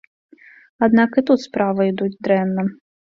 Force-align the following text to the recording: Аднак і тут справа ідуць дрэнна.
Аднак 0.87 1.11
і 1.23 1.25
тут 1.31 1.39
справа 1.47 1.87
ідуць 1.91 2.13
дрэнна. 2.29 2.67